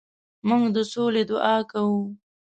موږ 0.47 0.63
د 0.75 0.77
سولې 0.93 1.23
دعا 1.29 1.57
کوو. 1.71 2.01